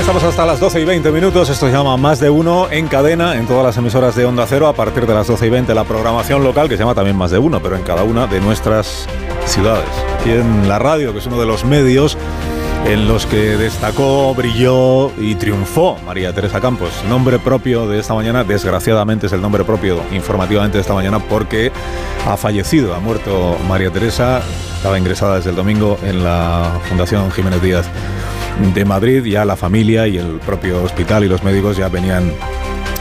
[0.00, 1.50] Estamos hasta las 12 y 20 minutos.
[1.50, 4.66] Esto se llama Más de Uno en cadena en todas las emisoras de Onda Cero.
[4.66, 7.30] A partir de las 12 y 20, la programación local, que se llama también Más
[7.30, 9.06] de Uno, pero en cada una de nuestras
[9.44, 9.86] ciudades.
[10.18, 12.16] Aquí en la radio, que es uno de los medios
[12.86, 16.90] en los que destacó, brilló y triunfó María Teresa Campos.
[17.06, 21.70] Nombre propio de esta mañana, desgraciadamente es el nombre propio informativamente de esta mañana porque
[22.26, 24.40] ha fallecido, ha muerto María Teresa,
[24.76, 27.86] estaba ingresada desde el domingo en la Fundación Jiménez Díaz
[28.74, 32.32] de Madrid, ya la familia y el propio hospital y los médicos ya venían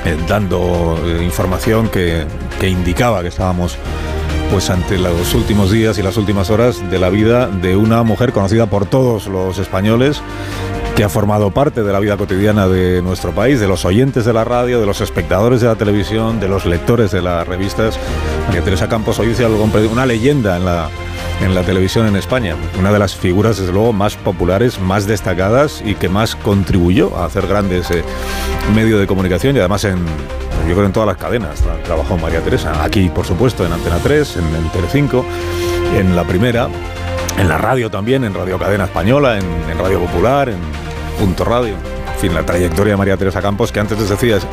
[0.05, 2.25] eh, dando eh, información que,
[2.59, 3.77] que indicaba que estábamos
[4.51, 8.31] pues ante los últimos días y las últimas horas de la vida de una mujer
[8.31, 10.21] conocida por todos los españoles
[10.95, 14.33] que ha formado parte de la vida cotidiana de nuestro país, de los oyentes de
[14.33, 17.97] la radio, de los espectadores de la televisión, de los lectores de las revistas.
[18.47, 20.89] María Teresa Campos hoy dice algo, una leyenda en la,
[21.41, 25.81] en la televisión en España, una de las figuras desde luego más populares, más destacadas
[25.85, 28.03] y que más contribuyó a hacer grande ese
[28.75, 29.97] medio de comunicación y además en,
[30.67, 32.83] yo creo en todas las cadenas trabajó María Teresa.
[32.83, 35.25] Aquí, por supuesto, en Antena 3, en, en Telecinco,
[35.95, 36.67] en la primera,
[37.37, 40.59] en la radio también, en Radio Cadena Española, en, en Radio Popular, en
[41.19, 41.98] Punto Radio.
[42.19, 44.47] Fin, la trayectoria de María Teresa Campos, que antes les decía, es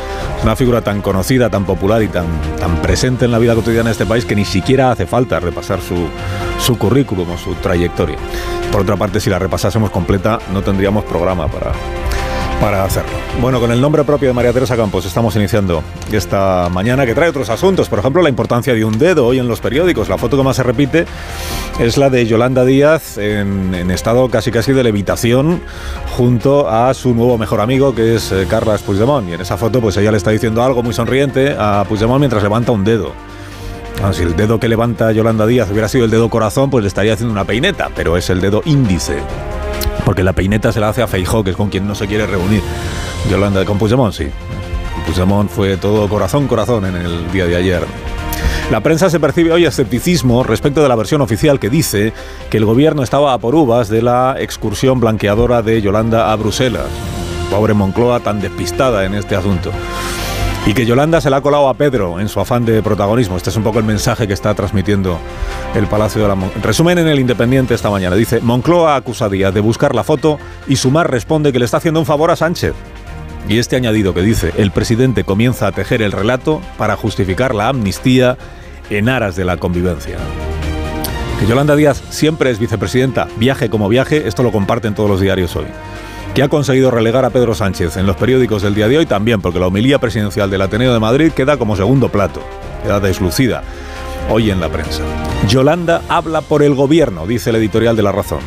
[0.45, 2.27] una figura tan conocida, tan popular y tan,
[2.61, 5.81] tan presente en la vida cotidiana de este país que ni siquiera hace falta repasar
[5.81, 6.07] su,
[6.61, 8.19] su currículum o su trayectoria.
[8.71, 11.73] Por otra parte, si la repasásemos completa, no tendríamos programa para,
[12.61, 13.11] para hacerlo.
[13.41, 17.29] Bueno, con el nombre propio de María Teresa Campos estamos iniciando esta mañana que trae
[17.29, 20.09] otros asuntos, por ejemplo la importancia de un dedo hoy en los periódicos.
[20.09, 21.07] La foto que más se repite
[21.79, 25.61] es la de Yolanda Díaz en, estado casi casi de levitación
[26.17, 28.47] junto a su nuevo mejor amigo que es eh,
[28.85, 29.29] Puigdemont.
[29.29, 32.43] Y en esa foto pues ella le está diciendo algo muy sonriente a Puigdemont mientras
[32.43, 33.13] levanta un dedo.
[34.03, 36.89] Ah, si el dedo que levanta Yolanda Díaz hubiera sido el dedo corazón, pues le
[36.89, 39.17] estaría haciendo una peineta, pero es el dedo índice.
[40.07, 42.29] Porque la peineta se la hace a Feijó, que es con quien no se quiere
[42.29, 42.63] reunir.
[43.29, 44.29] Yolanda, con Puigdemont, sí.
[45.05, 47.83] Puigdemont fue todo corazón, corazón en el día de ayer.
[48.71, 52.13] La prensa se percibe hoy escepticismo respecto de la versión oficial que dice
[52.51, 56.87] que el gobierno estaba a por uvas de la excursión blanqueadora de Yolanda a Bruselas.
[57.51, 59.73] Pobre Moncloa tan despistada en este asunto.
[60.67, 63.37] Y que Yolanda se la ha colado a Pedro en su afán de protagonismo.
[63.37, 65.17] Este es un poco el mensaje que está transmitiendo
[65.77, 68.17] el Palacio de la Mon Resumen en el Independiente esta mañana.
[68.17, 71.77] Dice, Moncloa acusa a Díaz de buscar la foto y Sumar responde que le está
[71.77, 72.75] haciendo un favor a Sánchez.
[73.49, 77.69] Y este añadido que dice, el presidente comienza a tejer el relato para justificar la
[77.69, 78.37] amnistía
[78.91, 80.19] en aras de la convivencia.
[81.39, 85.55] Que Yolanda Díaz siempre es vicepresidenta, viaje como viaje, esto lo comparten todos los diarios
[85.55, 85.67] hoy
[86.37, 89.41] que ha conseguido relegar a Pedro Sánchez en los periódicos del día de hoy también,
[89.41, 92.43] porque la homilía presidencial del Ateneo de Madrid queda como segundo plato,
[92.83, 93.63] queda deslucida
[94.29, 95.03] hoy en la prensa.
[95.49, 98.41] Yolanda habla por el gobierno, dice el editorial de La Razón.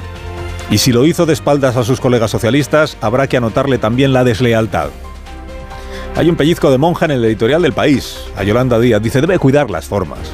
[0.69, 4.23] Y si lo hizo de espaldas a sus colegas socialistas, habrá que anotarle también la
[4.23, 4.89] deslealtad.
[6.15, 8.19] Hay un pellizco de monja en el editorial del país.
[8.37, 10.31] A Yolanda Díaz dice, debe cuidar las formas.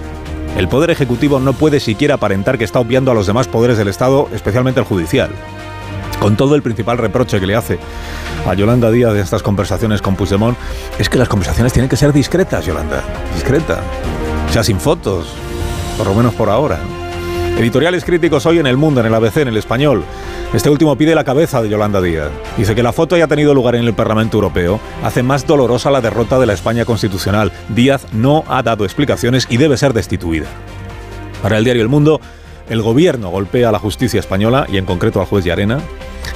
[0.58, 3.88] El Poder Ejecutivo no puede siquiera aparentar que está obviando a los demás poderes del
[3.88, 5.30] Estado, especialmente el judicial
[6.20, 7.80] con todo el principal reproche que le hace
[8.48, 10.58] a Yolanda Díaz de estas conversaciones con Puigdemont,
[11.00, 13.03] es que las conversaciones tienen que ser discretas, Yolanda,
[13.34, 13.81] discreta,
[14.48, 15.28] o sea, sin fotos,
[15.98, 16.80] por lo menos por ahora.
[17.58, 20.04] Editoriales críticos hoy en El Mundo, en el ABC, en el Español.
[20.54, 22.30] Este último pide la cabeza de Yolanda Díaz.
[22.58, 26.02] Dice que la foto haya tenido lugar en el Parlamento Europeo hace más dolorosa la
[26.02, 27.54] derrota de la España constitucional.
[27.70, 30.48] Díaz no ha dado explicaciones y debe ser destituida.
[31.42, 32.20] Para el diario El Mundo,
[32.70, 35.80] el gobierno golpea a la justicia española y en concreto al juez Llarena.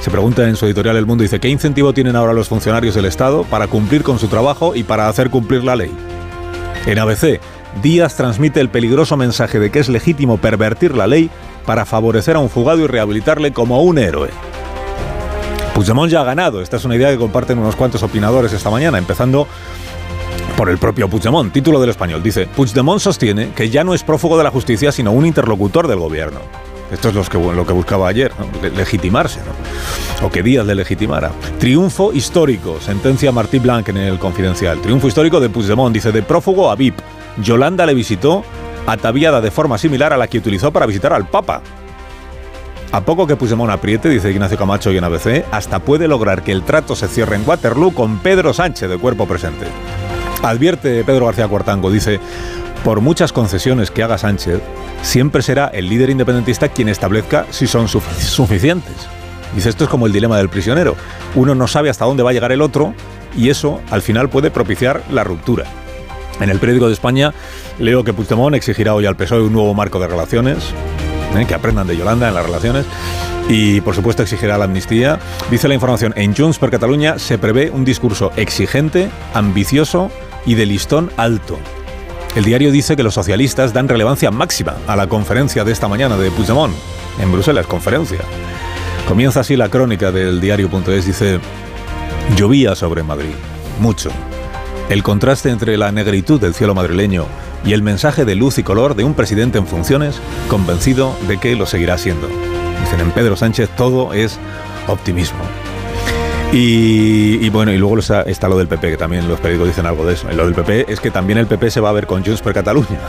[0.02, 3.06] Se pregunta en su editorial El Mundo, dice, ¿qué incentivo tienen ahora los funcionarios del
[3.06, 5.92] Estado para cumplir con su trabajo y para hacer cumplir la ley?
[6.86, 7.40] En ABC,
[7.82, 11.30] Díaz transmite el peligroso mensaje de que es legítimo pervertir la ley
[11.66, 14.30] para favorecer a un fugado y rehabilitarle como un héroe.
[15.76, 18.98] Puigdemont ya ha ganado, esta es una idea que comparten unos cuantos opinadores esta mañana,
[18.98, 19.48] empezando
[20.58, 21.54] por el propio Puigdemont.
[21.54, 22.22] Título del español.
[22.22, 26.00] Dice, Puigdemont sostiene que ya no es prófugo de la justicia, sino un interlocutor del
[26.00, 26.40] gobierno.
[26.92, 28.32] Esto es lo que, buscaba ayer,
[28.76, 30.26] legitimarse, ¿no?
[30.26, 31.32] O que Díaz le legitimara.
[31.60, 34.82] Triunfo histórico, sentencia Martí Blanc en el Confidencial.
[34.82, 37.00] Triunfo histórico de Puigdemont, dice, de prófugo a VIP.
[37.38, 38.44] Yolanda le visitó
[38.88, 41.62] ataviada de forma similar a la que utilizó para visitar al Papa.
[42.92, 46.52] A poco que Puigdemont apriete, dice Ignacio Camacho y en ABC, hasta puede lograr que
[46.52, 49.68] el trato se cierre en Waterloo con Pedro Sánchez de cuerpo presente.
[50.42, 52.20] Advierte Pedro García Cuartango, dice,
[52.84, 54.62] por muchas concesiones que haga Sánchez,
[55.02, 58.96] siempre será el líder independentista quien establezca si son suficientes.
[59.54, 60.96] Dice, esto es como el dilema del prisionero.
[61.36, 62.94] Uno no sabe hasta dónde va a llegar el otro
[63.36, 65.66] y eso al final puede propiciar la ruptura.
[66.40, 67.34] En el periódico de España
[67.80, 70.58] leo que Puigdemont exigirá hoy al PSOE un nuevo marco de relaciones,
[71.38, 71.46] ¿eh?
[71.46, 72.86] que aprendan de Yolanda en las relaciones,
[73.50, 75.20] y por supuesto exigirá la amnistía.
[75.52, 80.12] Dice la información, en Junts per Cataluña se prevé un discurso exigente, ambicioso
[80.46, 81.58] y de listón alto.
[82.36, 86.18] El diario dice que los socialistas dan relevancia máxima a la conferencia de esta mañana
[86.18, 86.74] de Puigdemont
[87.20, 88.20] en Bruselas, conferencia.
[89.08, 91.40] Comienza así la crónica del diario.es, dice,
[92.36, 93.34] llovía sobre Madrid,
[93.80, 94.12] mucho.
[94.90, 97.26] El contraste entre la negritud del cielo madrileño
[97.66, 100.20] y el mensaje de luz y color de un presidente en funciones
[100.50, 102.28] convencido de que lo seguirá siendo.
[102.82, 104.40] Dicen en Pedro Sánchez todo es
[104.88, 105.40] optimismo.
[106.52, 110.14] Y, bueno, y luego está, lo del PP, que también los periódicos dicen algo de
[110.14, 110.28] eso.
[110.32, 112.54] lo del PP es que también el PP se va a ver con Junts per
[112.54, 113.00] Cataluña,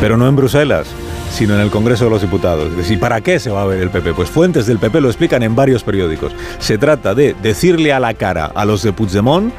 [0.00, 0.86] pero no en Bruselas,
[1.30, 2.72] sino en el Congreso de los Diputados.
[2.90, 4.14] ¿Y para qué se va a ver el PP?
[4.14, 6.32] Pues fuentes del PP lo explican en varios periódicos.
[6.58, 9.52] Se trata de decirle a la cara a los de Puigdemont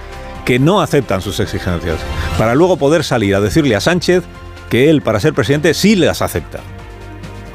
[0.44, 2.00] que no aceptan sus exigencias,
[2.40, 4.24] para luego poder salir a decirle a Sánchez
[4.72, 6.60] que él, para ser presidente, sí las acepta.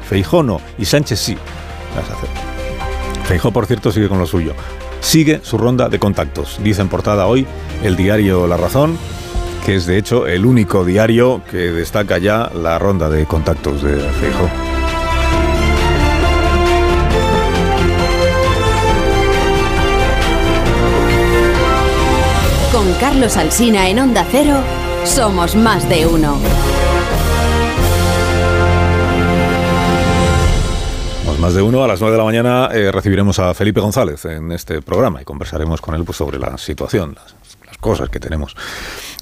[0.07, 1.37] Feijó no, y Sánchez sí
[1.93, 2.41] las acepta.
[3.25, 4.53] Feijó, por cierto, sigue con lo suyo.
[5.01, 6.59] Sigue su ronda de contactos.
[6.63, 7.47] Dice en portada hoy
[7.83, 8.97] el diario La Razón,
[9.65, 13.97] que es de hecho el único diario que destaca ya la ronda de contactos de
[13.97, 14.49] Feijó.
[22.71, 24.57] Con Carlos Alsina en Onda Cero,
[25.03, 26.37] somos más de uno.
[31.39, 31.83] Más de uno.
[31.83, 35.25] A las 9 de la mañana eh, recibiremos a Felipe González en este programa y
[35.25, 37.15] conversaremos con él pues, sobre la situación,
[37.79, 38.55] cosas que tenemos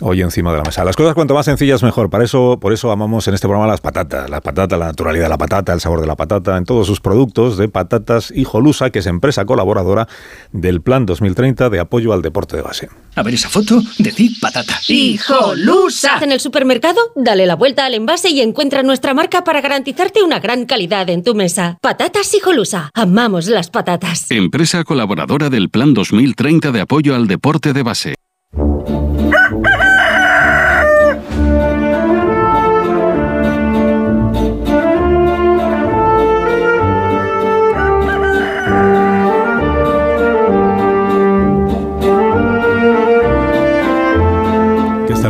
[0.02, 0.84] hoy encima de la mesa.
[0.84, 2.10] Las cosas cuanto más sencillas mejor.
[2.10, 4.30] Para eso, por eso amamos en este programa las patatas.
[4.30, 7.00] La patata, la naturalidad de la patata, el sabor de la patata, en todos sus
[7.00, 10.08] productos de patatas Hijolusa, que es empresa colaboradora
[10.52, 12.90] del Plan 2030 de apoyo al deporte de base.
[13.16, 14.80] A ver esa foto, decir patata.
[14.88, 16.20] ¡Hijolusa!
[16.22, 20.40] En el supermercado, dale la vuelta al envase y encuentra nuestra marca para garantizarte una
[20.40, 21.78] gran calidad en tu mesa.
[21.82, 22.90] Patatas Hijolusa.
[22.94, 24.30] Amamos las patatas.
[24.32, 28.16] Empresa colaboradora del Plan 2030 de apoyo al deporte de base.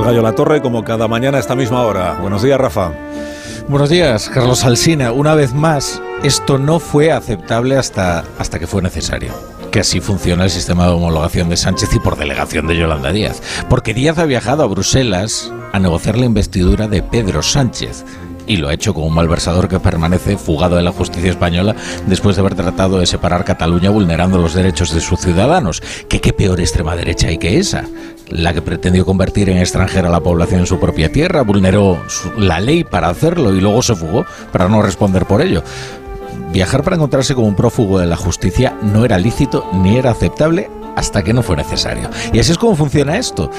[0.06, 2.19] Gallo La Torre como cada mañana a esta misma hora.
[2.22, 2.92] Buenos días, Rafa.
[3.68, 5.12] Buenos días, Carlos Alsina.
[5.12, 9.34] Una vez más, esto no fue aceptable hasta, hasta que fue necesario.
[9.72, 13.42] Que así funciona el sistema de homologación de Sánchez y por delegación de Yolanda Díaz.
[13.68, 18.06] Porque Díaz ha viajado a Bruselas a negociar la investidura de Pedro Sánchez
[18.46, 21.75] y lo ha hecho con un malversador que permanece fugado de la justicia española
[22.06, 25.81] después de haber tratado de separar Cataluña vulnerando los derechos de sus ciudadanos.
[26.07, 27.86] ¿Qué, qué peor extrema derecha hay que esa?
[28.30, 32.01] La que pretendió convertir en extranjera a la población en su propia tierra, vulneró
[32.38, 35.63] la ley para hacerlo y luego se fugó para no responder por ello.
[36.51, 40.69] Viajar para encontrarse con un prófugo de la justicia no era lícito ni era aceptable
[40.95, 42.10] hasta que no fue necesario.
[42.33, 43.51] Y así es como funciona esto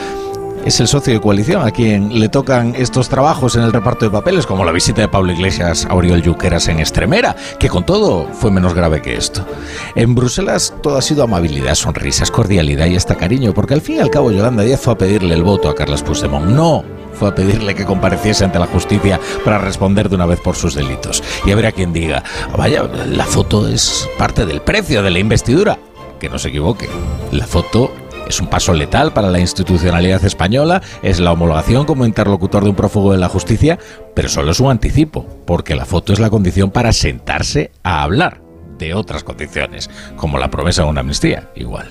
[0.66, 4.10] es el socio de coalición a quien le tocan estos trabajos en el reparto de
[4.10, 8.26] papeles, como la visita de Pablo Iglesias a Oriol Junqueras en Extremera, que con todo
[8.32, 9.46] fue menos grave que esto.
[9.94, 14.00] En Bruselas todo ha sido amabilidad, sonrisas, cordialidad y hasta cariño, porque al fin y
[14.00, 16.46] al cabo Yolanda Díaz fue a pedirle el voto a Carlos Puigdemont.
[16.46, 20.56] No fue a pedirle que compareciese ante la justicia para responder de una vez por
[20.56, 21.22] sus delitos.
[21.46, 22.24] Y a quien diga,
[22.56, 25.78] vaya, la foto es parte del precio de la investidura.
[26.18, 26.88] Que no se equivoque,
[27.30, 27.92] la foto
[28.26, 32.76] es un paso letal para la institucionalidad española, es la homologación como interlocutor de un
[32.76, 33.78] prófugo de la justicia,
[34.14, 38.40] pero solo es un anticipo, porque la foto es la condición para sentarse a hablar
[38.78, 41.88] de otras condiciones, como la promesa de una amnistía, igual.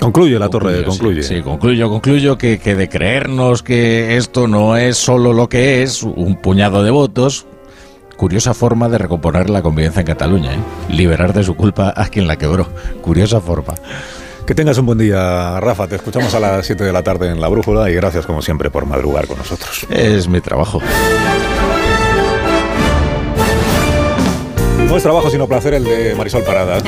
[0.00, 1.22] Concluye la torre, concluye.
[1.22, 6.02] Sí, concluyo, concluyo que, que de creernos que esto no es solo lo que es,
[6.02, 7.46] un puñado de votos,
[8.16, 10.58] curiosa forma de recomponer la convivencia en Cataluña, ¿eh?
[10.88, 12.66] liberar de su culpa a quien la quebró.
[13.02, 13.74] Curiosa forma.
[14.50, 15.86] Que tengas un buen día, Rafa.
[15.86, 18.68] Te escuchamos a las 7 de la tarde en La Brújula y gracias como siempre
[18.68, 19.86] por madrugar con nosotros.
[19.88, 20.80] Es mi trabajo.
[24.90, 26.82] No es trabajo sino placer el de Marisol Parada, ¿eh?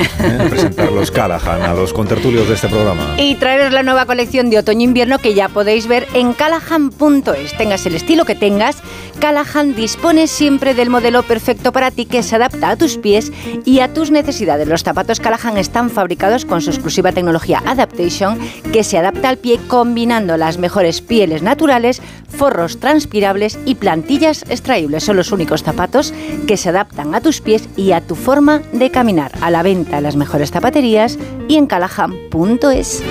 [0.49, 3.15] presentar los Callahan a los contertulios de este programa.
[3.17, 7.57] Y traeros la nueva colección de otoño-invierno que ya podéis ver en callahan.es.
[7.57, 8.83] Tengas el estilo que tengas,
[9.19, 13.31] Callahan dispone siempre del modelo perfecto para ti que se adapta a tus pies
[13.63, 14.67] y a tus necesidades.
[14.67, 18.37] Los zapatos Callahan están fabricados con su exclusiva tecnología Adaptation
[18.73, 22.01] que se adapta al pie combinando las mejores pieles naturales,
[22.33, 25.03] forros transpirables y plantillas extraíbles.
[25.03, 26.13] Son los únicos zapatos
[26.47, 29.31] que se adaptan a tus pies y a tu forma de caminar.
[29.41, 33.03] A la venta en las mejores zapaterías y en callahan.es.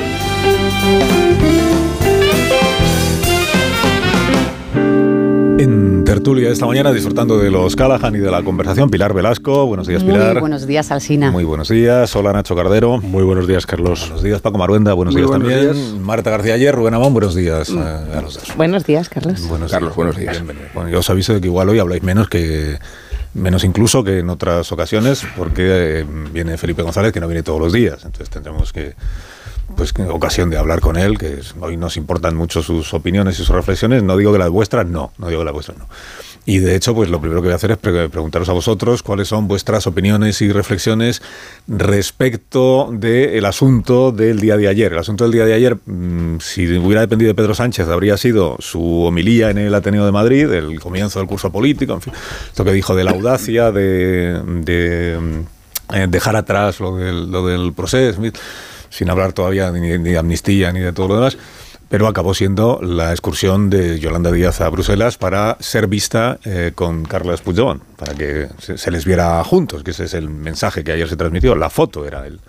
[6.23, 8.88] tertulia esta mañana disfrutando de los Callahan y de la conversación.
[8.88, 10.35] Pilar Velasco, buenos días Pilar.
[10.35, 11.33] Muy buenos días Alsina.
[11.33, 12.14] Muy buenos días.
[12.14, 12.99] Hola Nacho Cardero.
[12.99, 14.02] Muy buenos días Carlos.
[14.02, 16.00] Buenos días Paco Maruenda, buenos días también.
[16.00, 17.79] Marta García Ayer, Rubén Amón, buenos días mm.
[17.79, 18.57] a, los dos.
[18.57, 19.49] Buenos días Carlos.
[19.49, 20.41] Buenos Carlos, buenos días.
[20.73, 22.79] Bueno, yo os aviso de que igual hoy habláis menos que
[23.35, 27.59] menos incluso que en otras ocasiones porque eh, viene Felipe González que no viene todos
[27.59, 28.95] los días, entonces tendremos que
[29.76, 33.55] pues ocasión de hablar con él, que hoy nos importan mucho sus opiniones y sus
[33.55, 34.02] reflexiones.
[34.02, 35.87] No digo que las vuestras, no, no digo que las vuestras, no.
[36.45, 39.29] Y de hecho, pues lo primero que voy a hacer es preguntaros a vosotros cuáles
[39.29, 41.23] son vuestras opiniones y reflexiones
[41.69, 44.93] respecto del asunto del día de ayer.
[44.93, 48.57] El asunto del día de ayer, mm, si hubiera dependido de Pedro Sánchez, habría sido
[48.59, 52.12] su homilía en el Ateneo de Madrid, el comienzo del curso político, en fin,
[52.49, 57.73] esto que dijo de la audacia, de, mm, eh, dejar atrás lo del, lo del
[57.73, 58.21] proceso
[58.93, 61.39] sin hablar todavía ni, de amnistía ni de todo lo demás
[61.93, 67.05] pero acabó siendo la excursión de Yolanda Díaz a Bruselas para ser vista eh, con
[67.05, 71.07] Carlos Puigdemont, para que se, les viera juntos, que ese es el mensaje que ayer
[71.07, 72.41] se transmitió, la foto era el,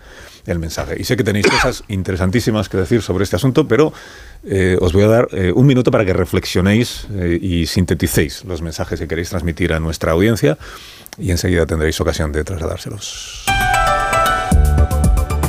[0.46, 0.96] el mensaje.
[0.98, 3.92] Y sé que tenéis cosas interesantísimas que decir sobre este asunto, pero
[4.46, 7.08] eh, os voy a dar eh, un minuto para que reflexionéis
[7.42, 10.58] y sinteticéis los mensajes que queréis transmitir a nuestra audiencia
[11.18, 13.43] y enseguida tendréis ocasión de trasladárselos.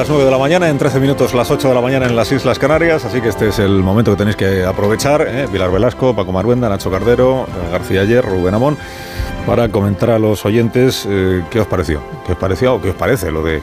[0.00, 2.32] Las 9 de la mañana, en 13 minutos las 8 de la mañana en las
[2.32, 5.26] Islas Canarias, así que este es el momento que tenéis que aprovechar.
[5.28, 5.46] ¿eh?
[5.52, 8.78] Pilar Velasco, Paco Maruenda, Nacho Cardero, eh, García Ayer, Rubén Amón,
[9.46, 12.96] para comentar a los oyentes eh, qué os pareció, qué os pareció o qué os
[12.96, 13.60] parece lo de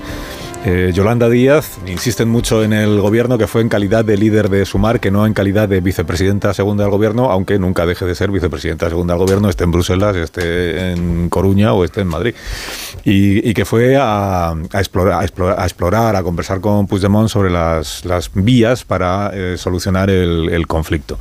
[0.66, 4.66] eh, Yolanda Díaz insisten mucho en el gobierno que fue en calidad de líder de
[4.66, 8.32] Sumar, que no en calidad de vicepresidenta segunda del gobierno, aunque nunca deje de ser
[8.32, 12.36] vicepresidenta segunda del gobierno, esté en Bruselas, esté en Coruña o esté en Madrid.
[13.04, 19.32] Y, que fue a, explorar, a, explorar, a conversar con Puigdemont sobre las, vías para
[19.34, 21.18] eh, solucionar el conflicto.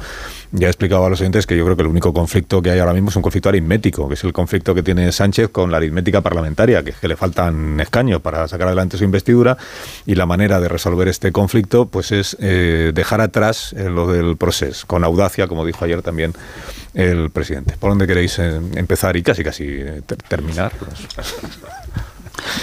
[0.59, 2.79] Ya he explicado a los oyentes que yo creo que el único conflicto que hay
[2.79, 5.77] ahora mismo es un conflicto aritmético, que es el conflicto que tiene Sánchez con la
[5.77, 9.59] aritmética parlamentaria, que es que le faltan escaños para sacar adelante su investidura
[10.07, 14.39] y la manera de resolver este conflicto pues es eh, dejar atrás eh, lo del
[14.39, 16.33] proceso, con audacia, como dijo ayer también
[16.95, 17.75] el presidente.
[17.79, 19.81] ¿Por dónde queréis eh, empezar y casi casi
[20.27, 20.73] terminar?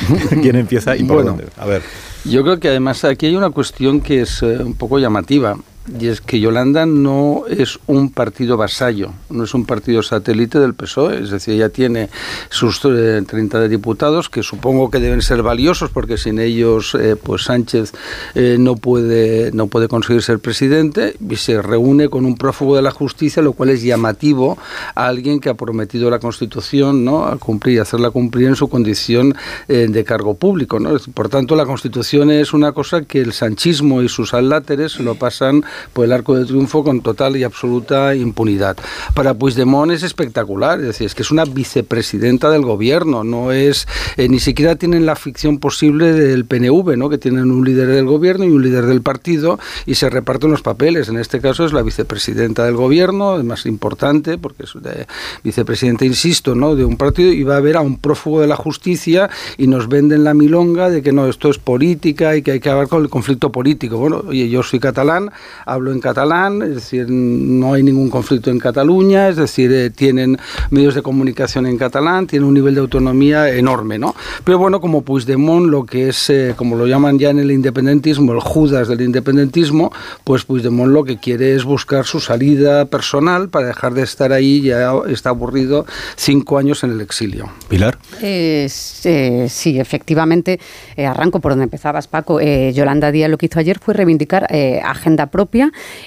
[0.42, 1.46] ¿Quién empieza y por dónde?
[1.58, 1.84] A ver.
[2.26, 5.58] Yo creo que además aquí hay una cuestión que es un poco llamativa
[6.00, 10.74] y es que Yolanda no es un partido vasallo, no es un partido satélite del
[10.74, 12.10] PSOE, es decir, ella tiene
[12.50, 13.30] sus 30
[13.66, 17.94] eh, diputados que supongo que deben ser valiosos porque sin ellos eh, pues Sánchez
[18.36, 22.82] eh, no puede no puede conseguir ser presidente y se reúne con un prófugo de
[22.82, 24.58] la justicia, lo cual es llamativo
[24.96, 27.26] a alguien que ha prometido la Constitución, ¿no?
[27.26, 29.36] a cumplir, hacerla cumplir en su condición
[29.68, 30.98] de cargo público, ¿no?
[31.14, 35.64] Por tanto, la Constitución es una cosa que el sanchismo y sus aláteres lo pasan
[35.94, 38.78] por el arco de triunfo con total y absoluta impunidad.
[39.14, 43.88] Para Puigdemont es espectacular, es decir, es que es una vicepresidenta del gobierno, no es,
[44.18, 47.10] eh, ni siquiera tienen la ficción posible del PNV, ¿no?
[47.10, 50.62] que tienen un líder del gobierno y un líder del partido y se reparten los
[50.62, 51.10] papeles.
[51.10, 55.08] En este caso es la vicepresidenta del gobierno, es más importante porque es de
[55.44, 56.76] vicepresidenta, insisto, ¿no?
[56.76, 59.88] de un partido y va a ver a un prófugo de la justicia y nos
[59.90, 63.04] venden la milonga de que no, esto es política y que hay que acabar con
[63.04, 63.98] el conflicto político.
[63.98, 65.32] Bueno, oye, yo soy catalán,
[65.66, 70.38] hablo en catalán, es decir, no hay ningún conflicto en Cataluña, es decir, eh, tienen
[70.70, 74.16] medios de comunicación en catalán, tienen un nivel de autonomía enorme, ¿no?
[74.44, 78.34] Pero bueno, como Puigdemont, lo que es, eh, como lo llaman ya en el independentismo,
[78.34, 79.92] el Judas del independentismo,
[80.24, 84.62] pues Puigdemont lo que quiere es buscar su salida personal para dejar de estar ahí,
[84.62, 87.50] ya está aburrido cinco años en el exilio.
[87.68, 87.98] Pilar.
[88.22, 90.60] Eh, sí, efectivamente,
[90.98, 92.40] arranco por donde empezabas, Paco.
[92.42, 94.48] Yolanda Díaz lo que hizo ayer fue reivindicar
[94.84, 95.53] agenda propia.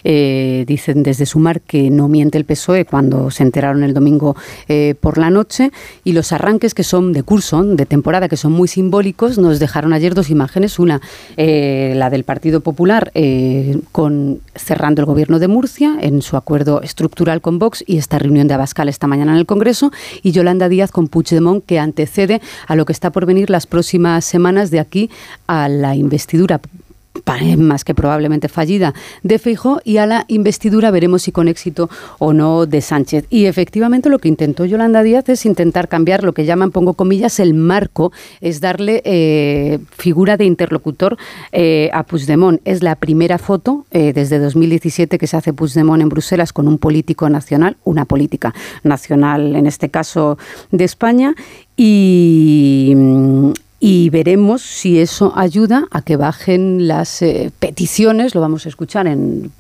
[0.05, 4.37] Dicen desde Sumar que no miente el PSOE cuando se enteraron el domingo
[5.01, 5.71] por la noche.
[6.05, 9.93] Y los arranques que son de curso, de temporada, que son muy simbólicos, nos dejaron
[9.93, 10.79] ayer dos imágenes.
[10.79, 11.01] Una,
[11.37, 16.83] eh, la del Partido Popular eh, con cerrando el gobierno de Murcia en su acuerdo
[16.83, 19.93] estructural con Vox y esta reunión de Abascal esta mañana en el Congreso.
[20.23, 24.25] Y Yolanda Díaz con Puigdemont que antecede a lo que está por venir las próximas
[24.25, 25.11] semanas de aquí
[25.47, 26.61] a la investidura
[27.59, 32.33] más que probablemente fallida, de Feijóo y a la investidura veremos si con éxito o
[32.33, 33.27] no de Sánchez.
[33.31, 37.41] Y efectivamente lo que intentó Yolanda Díaz es intentar cambiar lo que llaman, pongo comillas,
[37.41, 41.17] el marco, es darle eh, figura de interlocutor
[41.53, 42.61] eh, a Puigdemont.
[42.65, 46.79] Es la primera foto eh, desde 2017 que se hace Puigdemont en Bruselas con un
[46.79, 50.39] político nacional, una política nacional en este caso
[50.71, 51.35] de España,
[51.77, 52.95] y,
[53.89, 59.07] y veremos si eso ayuda a que bajen las eh, peticiones, lo vamos a escuchar
[59.07, 59.53] en,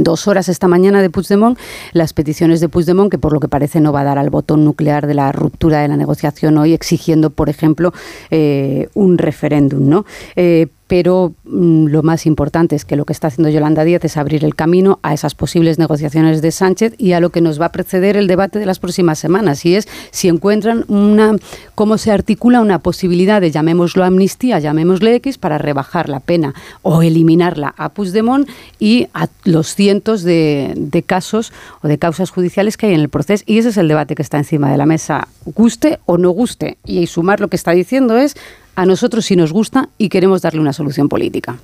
[0.00, 1.58] dos horas esta mañana de Puigdemont,
[1.94, 4.66] las peticiones de Puigdemont, que por lo que parece no va a dar al botón
[4.66, 7.94] nuclear de la ruptura de la negociación hoy, exigiendo, por ejemplo,
[8.30, 9.88] eh, un referéndum.
[9.88, 10.04] ¿no?
[10.36, 14.16] Eh, pero mm, lo más importante es que lo que está haciendo Yolanda Díaz es
[14.16, 17.66] abrir el camino a esas posibles negociaciones de Sánchez y a lo que nos va
[17.66, 21.36] a preceder el debate de las próximas semanas, y es si encuentran una,
[21.74, 27.02] cómo se articula una posibilidad de, llamémoslo amnistía, llamémosle X, para rebajar la pena o
[27.02, 28.48] eliminarla a Puigdemont
[28.78, 33.08] y a los cientos de, de casos o de causas judiciales que hay en el
[33.08, 33.44] proceso.
[33.46, 36.78] Y ese es el debate que está encima de la mesa, guste o no guste.
[36.84, 38.36] Y sumar lo que está diciendo es
[38.74, 41.56] a nosotros sí nos gusta y queremos darle una solución política.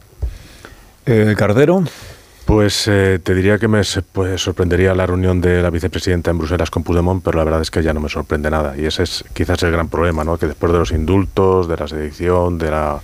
[1.06, 1.84] Eh, Cardero.
[2.44, 3.80] Pues eh, te diría que me
[4.12, 7.70] pues, sorprendería la reunión de la vicepresidenta en Bruselas con Puigdemont, pero la verdad es
[7.70, 8.76] que ya no me sorprende nada.
[8.76, 10.36] Y ese es quizás el gran problema, ¿no?
[10.36, 12.98] Que después de los indultos, de la sedición, de la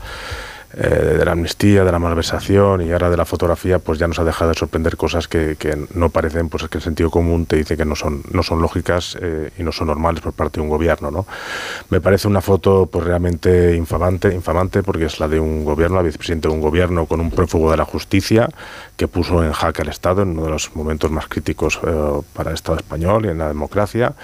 [0.75, 4.19] eh, de la amnistía, de la malversación y ahora de la fotografía, pues ya nos
[4.19, 5.57] ha dejado de sorprender cosas que,
[5.95, 9.17] no parecen, pues que el sentido común te dice que no son, no son lógicas
[9.21, 11.11] eh, y no son normales por parte de un gobierno.
[11.11, 11.27] ¿no?
[11.91, 16.03] Me parece una foto pues realmente infamante, infamante porque es la de un gobierno, la
[16.03, 18.49] vicepresidenta de un gobierno con un prófugo de la justicia
[18.97, 22.51] que puso en jaque al Estado en uno de los momentos más críticos eh, para
[22.51, 24.15] el Estado español y en la democracia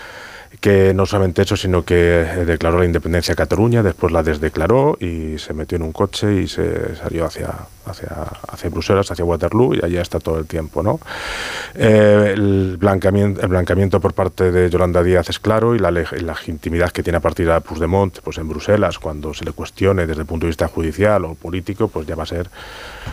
[0.61, 4.97] que no solamente eso, sino que eh, declaró la independencia de Cataluña, después la desdeclaró
[5.01, 7.51] y se metió en un coche y se salió hacia,
[7.87, 8.09] hacia,
[8.49, 10.83] hacia Bruselas, hacia Waterloo, y allá está todo el tiempo.
[10.83, 11.01] ¿no?
[11.75, 17.03] Eh, el, el blanqueamiento por parte de Yolanda Díaz es claro y la, legitimidad que
[17.03, 20.47] tiene a partir de Puigdemont pues en Bruselas, cuando se le cuestione desde el punto
[20.47, 22.49] de vista judicial o político, pues ya va a ser,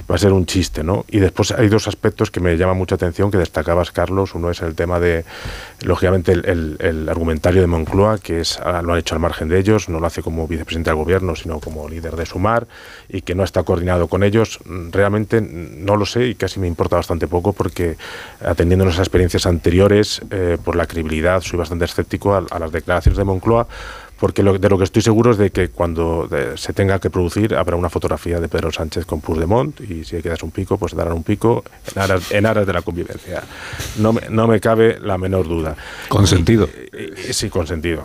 [0.09, 0.83] va a ser un chiste.
[0.83, 1.05] ¿no?
[1.07, 4.35] Y después hay dos aspectos que me llaman mucha atención, que destacabas, Carlos.
[4.35, 5.25] Uno es el tema de,
[5.81, 9.59] lógicamente, el, el, argumentario de Moncloa, que es, ah, lo han hecho al margen de
[9.59, 12.67] ellos, no lo hace como vicepresidente del gobierno, sino como líder de Sumar,
[13.07, 14.59] y que no está coordinado con ellos.
[14.65, 17.97] Realmente no lo sé y casi me importa bastante poco porque
[18.43, 23.17] atendiendo a nuestras experiencias anteriores, eh, por la credibilidad, soy bastante escéptico a, las declaraciones
[23.17, 23.67] de Moncloa
[24.19, 27.09] porque lo, de lo que estoy seguro es de que cuando eh, se tenga que
[27.09, 30.51] producir habrá una fotografía de Pedro Sánchez con Puigdemont y si hay que dar un
[30.51, 31.63] pico, pues darán un pico
[31.95, 33.43] en aras, en aras de la convivencia.
[33.97, 35.75] No me, no me cabe la menor duda.
[36.07, 36.69] Con sentido.
[37.31, 38.03] sí, con sentido.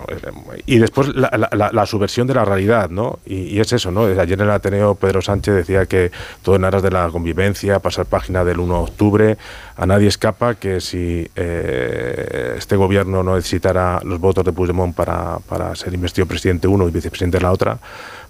[0.65, 1.29] Y después la,
[1.71, 3.19] la, subversión de la realidad, ¿no?
[3.25, 4.05] Y, es eso, ¿no?
[4.05, 8.05] Ayer en el Ateneo Pedro Sánchez decía que todo en aras de la convivencia, pasar
[8.05, 9.37] página del 1 de octubre,
[9.77, 15.39] a nadie escapa que si eh, este gobierno no necesitara los votos de Puigdemont para,
[15.47, 17.79] para ser investido presidente uno y vicepresidente la otra,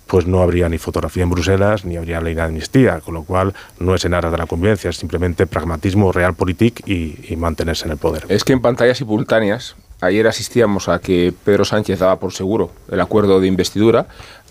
[0.08, 3.53] pues no habría ni fotografía en Bruselas ni habría ley de amnistía, con lo cual
[3.79, 7.91] no es en aras de la convivencia, es simplemente pragmatismo realpolitik y, y mantenerse en
[7.91, 8.25] el poder.
[8.29, 13.01] Es que en pantallas simultáneas, ayer asistíamos a que Pedro Sánchez daba por seguro el
[13.01, 14.08] acuerdo de investidura,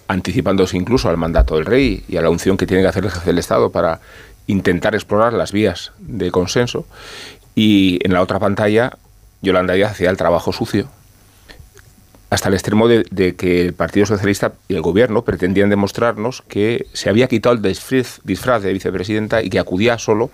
[0.09, 3.11] anticipándose incluso al mandato del rey y a la unción que tiene que hacer el
[3.11, 4.01] jefe del Estado para
[4.47, 6.87] intentar explorar las vías de consenso.
[7.55, 8.97] Y en la otra pantalla,
[9.43, 10.89] Yolanda Díaz hacía el trabajo sucio
[12.35, 17.09] hasta el extremo de, que el Partido Socialista y el Gobierno pretendían demostrarnos que se
[17.09, 20.31] había quitado el disfraz, de vicepresidenta y que acudía solo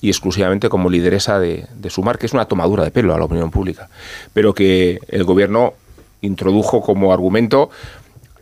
[0.00, 3.26] y exclusivamente como lideresa de, de Sumar, que es una tomadura de pelo a la
[3.26, 3.88] opinión pública,
[4.34, 5.74] pero que el Gobierno
[6.20, 7.70] introdujo como argumento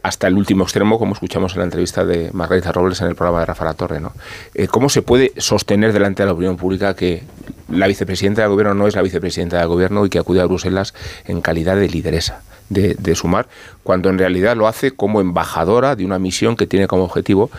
[0.05, 3.41] hasta el último extremo, como escuchamos en la entrevista de Margarita Robles en el programa
[3.41, 4.01] de Rafa La Torre.
[4.01, 4.13] ¿no?
[4.55, 7.23] Eh, ¿Cómo se puede sostener delante de la opinión pública que
[7.71, 10.93] la vicepresidenta del gobierno no es la vicepresidenta del gobierno y que acude a Bruselas
[11.25, 12.43] en calidad de lideresa?
[12.69, 13.47] De, de sumar,
[13.83, 17.51] cuando en realidad lo hace como embajadora de una misión que tiene como objetivo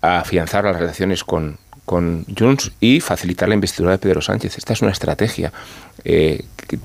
[0.00, 4.58] afianzar las relaciones con, con Junts y facilitar la investidura de Pedro Sánchez.
[4.58, 5.52] Esta es una estrategia
[6.04, 6.44] eh,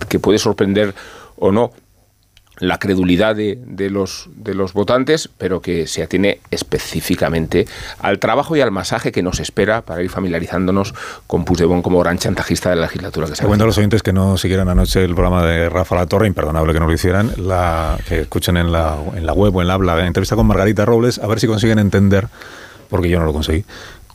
[0.09, 0.95] que, puede sorprender
[1.37, 1.71] o no
[2.59, 7.67] la credulidad de, de, los, de los votantes, pero que se atiene específicamente
[7.99, 10.93] al trabajo y al masaje que nos espera para ir familiarizándonos
[11.27, 14.13] con Puigdemont como gran chantajista de la legislatura que se cuento a los oyentes que
[14.13, 17.97] no siguieran anoche el programa de Rafa La Torre, imperdonable que no lo hicieran, la,
[18.07, 20.85] que escuchen en la, en la web o en la habla, la entrevista con Margarita
[20.85, 22.27] Robles, a ver si consiguen entender,
[22.89, 23.65] porque yo no lo conseguí,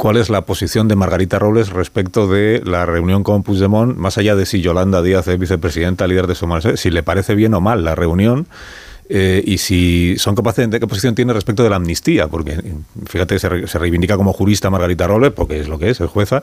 [0.02, 4.34] cuál es la posición de Margarita Robles respecto de la reunión con Puigdemont, más allá
[4.34, 7.84] de si Yolanda Díaz es vicepresidenta, líder de Somos, si le parece bien o mal
[7.84, 8.48] la reunión.
[9.08, 12.60] Eh, y si son capaces de qué posición tiene respecto de la amnistía, porque
[13.06, 16.42] fíjate, se, se reivindica como jurista Margarita Robles, porque es lo que es, es jueza,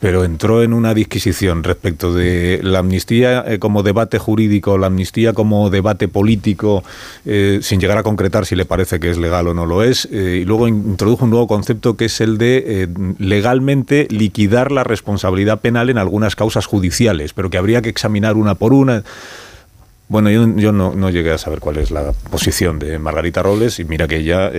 [0.00, 5.32] pero entró en una disquisición respecto de la amnistía eh, como debate jurídico, la amnistía
[5.32, 6.84] como debate político,
[7.24, 10.06] eh, sin llegar a concretar si le parece que es legal o no lo es,
[10.12, 15.60] eh, y luego introdujo un nuevo concepto que es el de legalmente liquidar la responsabilidad
[15.60, 19.02] penal en algunas causas judiciales, pero que habría que examinar una por una.
[20.08, 23.80] Bueno, yo, yo no, no, llegué a saber cuál es la posición de Margarita Robles
[23.80, 24.50] y mira que ella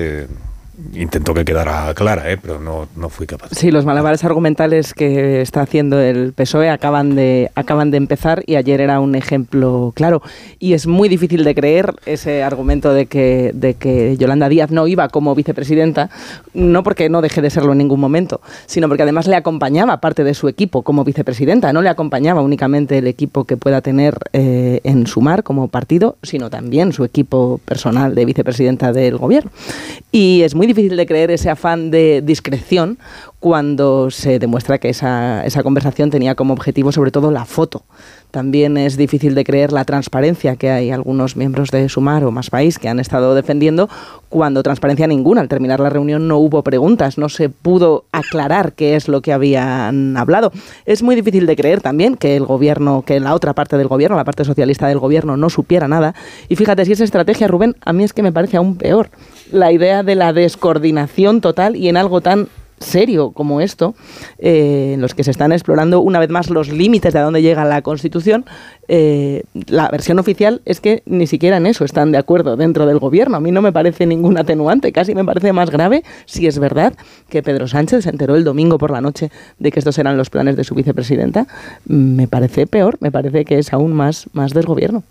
[0.94, 2.38] intentó que quedara clara, ¿eh?
[2.38, 3.50] pero no, no fui capaz.
[3.52, 8.56] Sí, los malabares argumentales que está haciendo el PSOE acaban de, acaban de empezar y
[8.56, 10.22] ayer era un ejemplo claro.
[10.60, 14.88] Y es muy difícil de creer ese argumento de que, de que Yolanda Díaz no
[14.88, 16.10] iba como vicepresidenta,
[16.54, 20.24] no porque no deje de serlo en ningún momento, sino porque además le acompañaba parte
[20.24, 21.74] de su equipo como vicepresidenta.
[21.74, 26.50] No le acompañaba únicamente el equipo que pueda tener eh, en Sumar como partido, sino
[26.50, 29.52] también su equipo personal de vicepresidenta del gobierno.
[30.12, 33.00] Y es muy difícil de creer ese afán de discreción
[33.40, 37.84] cuando se demuestra que esa, esa conversación tenía como objetivo sobre todo la foto.
[38.32, 42.50] También es difícil de creer la transparencia que hay algunos miembros de Sumar o Más
[42.50, 43.90] País que han estado defendiendo
[44.30, 45.42] cuando transparencia ninguna.
[45.42, 49.32] Al terminar la reunión no hubo preguntas, no se pudo aclarar qué es lo que
[49.32, 50.52] habían hablado.
[50.86, 54.18] Es muy difícil de creer también que el gobierno, que la otra parte del gobierno,
[54.18, 56.14] la parte socialista del gobierno, no supiera nada.
[56.50, 59.10] Y fíjate, si esa estrategia, Rubén, a mí es que me parece aún peor.
[59.52, 63.96] La idea de la descoordinación total y en algo tan serio como esto,
[64.40, 67.42] eh, en los que se están explorando una vez más los límites de a dónde
[67.42, 68.46] llega la Constitución,
[68.88, 73.00] eh, la versión oficial es que ni siquiera en eso están de acuerdo dentro del
[73.00, 73.38] gobierno.
[73.38, 76.94] A mí no me parece ningún atenuante, casi me parece más grave si es verdad
[77.30, 80.30] que Pedro Sánchez se enteró el domingo por la noche de que estos eran los
[80.30, 81.48] planes de su vicepresidenta.
[81.86, 85.04] Me parece peor, me parece que es aún más, más desgobierno.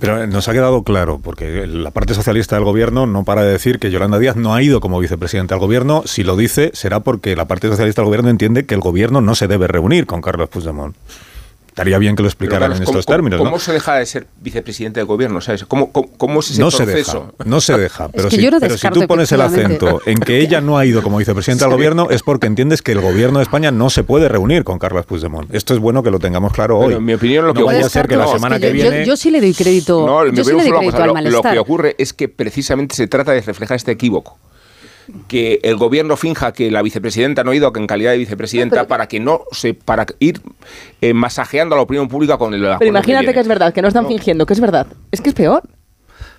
[0.00, 3.78] Pero nos ha quedado claro, porque la parte socialista del gobierno no para de decir
[3.78, 6.02] que Yolanda Díaz no ha ido como vicepresidenta al gobierno.
[6.06, 9.34] Si lo dice, será porque la parte socialista del gobierno entiende que el gobierno no
[9.34, 10.96] se debe reunir con Carlos Puigdemont.
[11.74, 13.38] Estaría bien que lo explicaran claro, en ¿cómo, estos términos.
[13.38, 13.58] ¿Cómo ¿no?
[13.58, 15.40] se deja de ser vicepresidente del gobierno?
[15.40, 15.64] ¿Sabes?
[15.64, 16.86] ¿Cómo, cómo, cómo es ese no proceso?
[16.86, 18.08] Se deja, no se deja.
[18.10, 20.78] Pero, es que si, no pero si tú pones el acento en que ella no
[20.78, 21.68] ha ido como vicepresidenta sí.
[21.68, 24.78] del gobierno, es porque entiendes que el gobierno de España no se puede reunir con
[24.78, 25.52] Carlos Puigdemont.
[25.52, 26.86] Esto es bueno que lo tengamos claro hoy.
[26.86, 28.70] Pero en mi opinión, lo que no vaya a ser que la semana es que
[28.70, 29.04] que, yo, viene.
[29.04, 30.06] Yo, sí le doy crédito.
[30.06, 31.44] No, yo sí le doy crédito al lo, malestar.
[31.44, 34.38] lo que ocurre es que precisamente se trata de reflejar este equívoco
[35.28, 39.06] que el gobierno finja que la vicepresidenta no ha ido en calidad de vicepresidenta para
[39.06, 40.40] que no se para ir
[41.00, 43.82] eh, masajeando a la opinión pública con el Pero imagínate que, que, es verdad, que
[43.82, 44.08] no están no.
[44.08, 44.86] fingiendo, que es verdad.
[45.10, 45.62] Es que es peor.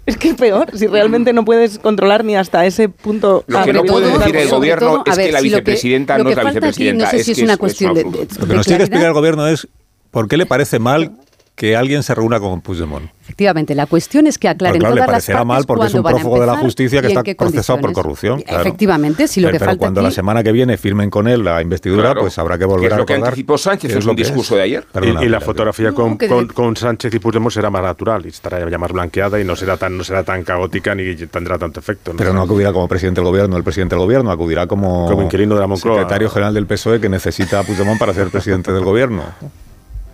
[0.06, 3.44] Es que es peor, si realmente no puedes controlar ni hasta ese punto.
[3.48, 7.06] Lo que no puede decir el gobierno es que la vicepresidenta no es la vicepresidenta.
[7.06, 8.04] No sé si es una cuestión de.
[8.04, 9.68] Lo que nos tiene que explicar el gobierno es
[10.12, 11.12] por qué le parece mal
[11.56, 13.10] que alguien se reúna con Puigdemont.
[13.24, 16.04] Efectivamente, la cuestión es que aclaren claro, todas le parecerá las mal porque es un
[16.04, 18.42] prófugo de la justicia que está procesado por corrupción.
[18.42, 18.62] Claro.
[18.62, 20.06] Efectivamente, si lo pero, que pero falta cuando aquí...
[20.08, 22.22] la semana que viene firmen con él la investidura, claro.
[22.22, 24.64] pues habrá que volver es a lo que anticipó Sánchez es en un discurso de
[24.64, 24.86] ayer.
[24.92, 28.30] Perdona, y, y, la fotografía no, con, con, Sánchez y Puigdemont será más natural y
[28.30, 31.80] estará ya más blanqueada y no será tan no será tan caótica ni tendrá tanto
[31.80, 32.12] efecto.
[32.12, 32.18] ¿no?
[32.18, 35.56] Pero no acudirá como presidente del gobierno, el presidente del gobierno, acudirá como, como inquilino
[35.56, 35.96] de la Moncloa.
[35.96, 39.24] secretario general del PSOE que necesita a Puigdemont para ser presidente del gobierno.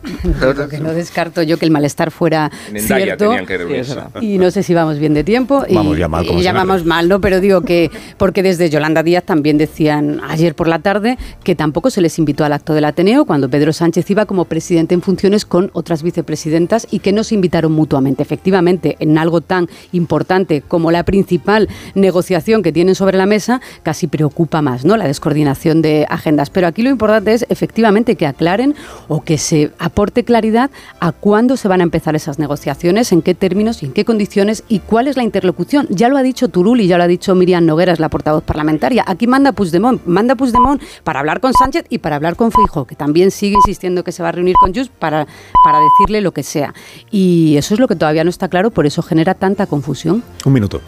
[0.41, 3.25] Lo que no descarto yo que el malestar fuera en cierto.
[3.25, 3.95] tenían que reunirse.
[4.19, 5.63] Y no sé si vamos bien de tiempo.
[5.67, 7.21] Y, vamos ya mal, como y ya vamos mal, ¿no?
[7.21, 11.89] Pero digo que, porque desde Yolanda Díaz también decían ayer por la tarde que tampoco
[11.89, 15.45] se les invitó al acto del Ateneo cuando Pedro Sánchez iba como presidente en funciones
[15.45, 18.23] con otras vicepresidentas y que no se invitaron mutuamente.
[18.23, 24.07] Efectivamente, en algo tan importante como la principal negociación que tienen sobre la mesa, casi
[24.07, 24.97] preocupa más, ¿no?
[24.97, 26.49] La descoordinación de agendas.
[26.49, 28.75] Pero aquí lo importante es efectivamente que aclaren
[29.07, 33.35] o que se aporte claridad a cuándo se van a empezar esas negociaciones, en qué
[33.35, 35.85] términos y en qué condiciones y cuál es la interlocución.
[35.89, 39.03] Ya lo ha dicho Turul y ya lo ha dicho Miriam Nogueras, la portavoz parlamentaria.
[39.05, 42.95] Aquí manda Puigdemont, manda Puigdemont para hablar con Sánchez y para hablar con Feijóo, que
[42.95, 45.27] también sigue insistiendo que se va a reunir con Just para,
[45.63, 46.73] para decirle lo que sea.
[47.11, 50.23] Y eso es lo que todavía no está claro, por eso genera tanta confusión.
[50.45, 50.81] Un minuto.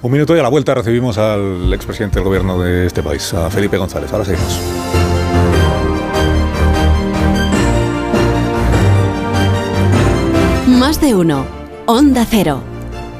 [0.00, 3.50] Un minuto y a la vuelta recibimos al expresidente del gobierno de este país, a
[3.50, 4.12] Felipe González.
[4.12, 5.21] Ahora seguimos.
[10.82, 11.46] Más de uno.
[11.86, 12.60] Onda Cero.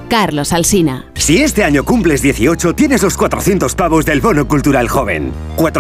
[0.09, 1.07] Carlos Alsina.
[1.15, 5.31] Si este año cumples 18, tienes los 400 pavos del Bono Cultural Joven.